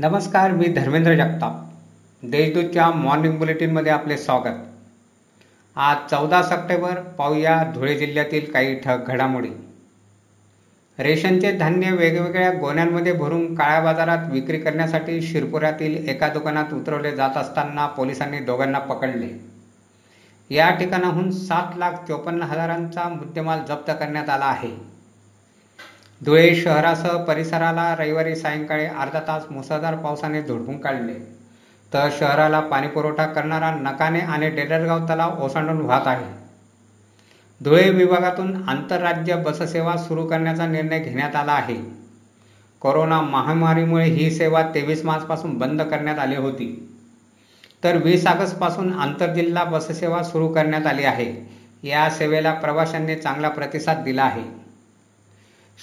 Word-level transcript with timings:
नमस्कार 0.00 0.50
मी 0.50 0.66
धर्मेंद्र 0.66 1.14
जगताप. 1.14 1.52
देशदूतच्या 2.22 2.90
मॉर्निंग 2.90 3.38
बुलेटिनमध्ये 3.38 3.92
आपले 3.92 4.18
स्वागत. 4.18 4.58
आज 5.76 5.96
चौदा 6.10 6.42
सप्टेंबर 6.42 6.94
पाहूया 6.94 7.72
धुळे 7.74 7.98
जिल्ह्यातील 7.98 8.52
काही 8.52 8.74
ठग 8.74 8.98
घडामोडी. 9.06 9.48
रेशनचे 10.98 11.52
धान्य 11.52 11.90
वेगवेगळ्या 11.90 12.50
गोण्यांमध्ये 12.50 13.12
भरून 13.12 13.54
काळ्या 13.54 13.80
बाजारात 13.80 14.18
विक्री 14.32 14.58
करण्यासाठी 14.58 15.22
शिरपुरातील 15.22 16.08
एका 16.08 16.28
दुकानात 16.28 16.72
उतरवले 16.72 17.16
जात 17.16 17.36
असताना 17.36 17.86
पोलिसांनी 17.86 18.38
दोघांना 18.38 18.78
पकडले. 18.78 19.28
या 20.54 20.70
ठिकाणाहून 20.70 21.30
सात 21.30 21.78
लाख 21.78 21.92
चोपन्न 21.92 22.42
हजारांचा 22.42 23.08
मुद्देमाल 23.08 23.58
जप्त 23.68 23.90
करण्यात 23.90 24.28
आला 24.28 24.44
आहे. 24.44 24.97
धुळे 26.24 26.54
शहरासह 26.54 27.24
परिसराला 27.24 27.96
रविवारी 27.96 28.36
सायंकाळी 28.36 28.84
अर्धा 28.84 29.20
तास 29.20 29.42
मुसळधार 29.50 29.96
पावसाने 29.96 30.42
झोडपून 30.42 30.78
काढले. 30.78 31.14
तर 31.92 32.08
शहराला 32.18 32.60
पाणीपुरवठा 32.60 33.26
करणारा 33.26 33.70
नकाने 33.70 34.20
आणि 34.20 34.50
डेडरगाव 34.50 35.06
तलाव 35.06 35.44
ओसांडून 35.44 35.80
वाहत 35.80 36.06
आहे. 36.06 36.26
धुळे 37.64 37.90
विभागातून 37.90 38.68
आंतरराज्य 38.68 39.36
बससेवा 39.36 39.96
सुरू 39.96 40.26
करण्याचा 40.26 40.66
निर्णय 40.66 40.98
घेण्यात 40.98 41.36
आला 41.36 41.52
आहे. 41.52 41.76
कोरोना 42.80 43.20
महामारीमुळे 43.20 44.04
ही 44.04 44.30
सेवा 44.30 44.62
तेवीस 44.62 45.04
मार्चपासून 45.04 45.58
बंद 45.58 45.82
करण्यात 45.82 46.18
आली 46.18 46.36
होती. 46.36 46.96
तर 47.84 47.96
वीस 47.96 48.26
ऑगस्टपासून 48.26 48.92
आंतरजिल्हा 48.92 49.64
बससेवा 49.64 50.22
सुरू 50.22 50.48
करण्यात 50.48 50.86
आली 50.86 51.04
आहे. 51.04 51.58
या 51.82 52.10
सेवेला 52.10 52.52
प्रवाशांनी 52.52 53.14
चांगला 53.14 53.48
प्रतिसाद 53.48 53.98
दिला 54.04 54.22
आहे. 54.22 54.67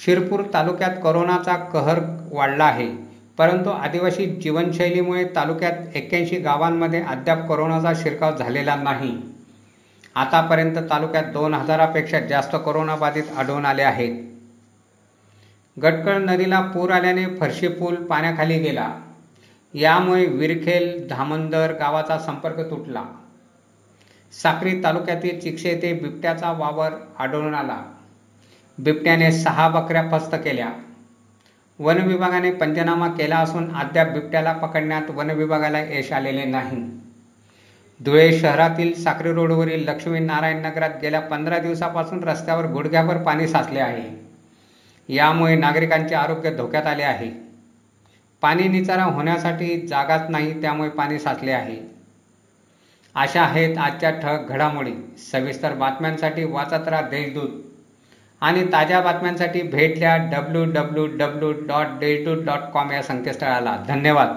शिरपूर 0.04 0.44
तालुक्यात 0.54 0.90
कोरोनाचा 0.90 1.56
कहर 1.56 2.00
वाढला 2.32 2.66
आहे. 2.66 2.96
परंतु 3.38 3.70
आदिवासी 3.70 4.26
जीवनशैलीमुळे 4.26 5.26
तालुक्यात 5.36 5.96
एक्क्याऐंशी 5.96 6.36
गावांमध्ये 6.36 7.02
अद्याप 7.02 7.48
करोनाचा 7.48 7.94
शिरकाव 7.96 8.38
झालेला 8.38 8.76
नाही. 8.76 9.18
आतापर्यंत 10.16 10.78
तालुक्यात 10.78 11.24
दोन 11.24 11.54
हजारापेक्षा 11.54 12.20
जास्त 12.20 12.56
कोरोनाबाधित 12.56 13.24
आढळून 13.38 13.66
आले 13.66 13.82
आहेत. 13.82 14.24
गटकळ 15.82 16.18
नदीला 16.18 16.62
पूर 16.62 16.92
आल्याने 16.92 17.26
फरशी 17.26 17.68
पूल 17.68 17.96
पाण्याखाली 17.96 18.60
गेला. 18.60 19.00
यामुळे 19.74 20.26
विरखेल 20.26 21.08
धामंदर 21.08 21.74
गावाचा 21.74 22.20
संपर्क 22.20 22.60
तुटला. 22.60 23.04
साक्री 24.44 24.84
तालुक्यातील 24.84 25.40
चिक्षे 25.40 25.70
येथे 25.70 25.94
बिबट्याचा 25.94 26.52
वावर 26.52 26.90
आढळून 27.20 27.56
आला. 27.56 27.95
बिबट्याने 28.78 29.32
सहा 29.32 29.68
बकऱ्या 29.70 30.10
फस्त 30.12 30.36
केल्या. 30.36 30.70
वन 31.80 31.98
विभागाने 31.98 32.52
पंचनामा 32.52 33.08
केला 33.08 33.38
असून 33.38 33.76
अद्याप 33.76 34.08
बिबट्याला 34.08 34.54
पकडण्यात 34.54 35.10
वन 35.10 35.30
विभागाला 35.30 35.80
यश 35.80 36.12
आलेले 36.12 36.46
नाही. 36.46 37.02
धुळे 38.06 38.40
शहरातील 38.40 39.04
साखरे 39.04 39.34
रोडवरील 39.34 39.90
लक्ष्मी 39.90 40.20
नारायण 40.20 40.58
नगरात 40.58 40.90
गेल्या 41.02 41.20
पंधरा 41.20 41.58
दिवसापासून 41.58 42.24
रस्त्यावर 42.24 42.66
गुडघ्याभर 42.66 43.18
पाणी 43.18 43.48
साचले 43.48 43.80
आहे. 43.80 44.26
यामुळे 45.14 45.56
नागरिकांचे 45.56 46.16
आरोग्य 46.16 46.52
धोक्यात 46.52 46.88
आले 46.88 47.04
आहे. 47.04 47.32
पाणी 48.42 48.68
निचारा 48.68 49.04
होण्यासाठी 49.04 49.88
जागाच 49.88 50.22
नाही 50.30 50.62
त्यामुळे 50.62 50.90
पाणी 50.90 51.20
साचले 51.20 51.52
आहे. 51.52 51.78
अशा 53.16 53.42
आहेत 53.42 53.78
आजच्या 53.78 54.10
ठळक 54.10 54.50
घडामोडी. 54.50 54.94
सविस्तर 55.32 55.74
बातम्यांसाठी 55.74 56.44
वाचत 56.44 56.88
राहा 56.88 57.02
देशदूत. 57.02 57.50
आणि 58.42 58.64
ताज्या 58.72 59.02
बातम्यांसाठी 59.02 59.62
भेट 59.62 60.00
द्या 60.00 60.18
W 60.18 60.66
W 60.66 61.08
W 61.08 61.52
dot 61.52 61.86
Deshdoot 62.00 62.44
dot 62.44 62.72
com 62.74 62.92
या 62.92 63.02
संकेतस्थळाला. 63.04 63.78
धन्यवाद. 63.88 64.36